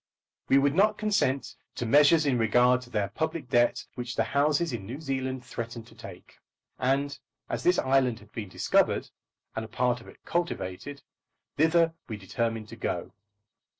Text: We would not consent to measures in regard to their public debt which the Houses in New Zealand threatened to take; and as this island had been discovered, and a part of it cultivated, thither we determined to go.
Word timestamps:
We 0.49 0.57
would 0.57 0.73
not 0.73 0.97
consent 0.97 1.55
to 1.75 1.85
measures 1.85 2.25
in 2.25 2.39
regard 2.39 2.81
to 2.81 2.89
their 2.89 3.09
public 3.09 3.49
debt 3.49 3.85
which 3.93 4.15
the 4.15 4.23
Houses 4.23 4.73
in 4.73 4.83
New 4.87 4.99
Zealand 4.99 5.45
threatened 5.45 5.85
to 5.85 5.93
take; 5.93 6.39
and 6.79 7.19
as 7.47 7.61
this 7.61 7.77
island 7.77 8.17
had 8.17 8.31
been 8.31 8.49
discovered, 8.49 9.11
and 9.55 9.63
a 9.63 9.67
part 9.67 10.01
of 10.01 10.07
it 10.07 10.25
cultivated, 10.25 11.03
thither 11.55 11.93
we 12.09 12.17
determined 12.17 12.67
to 12.69 12.75
go. 12.75 13.13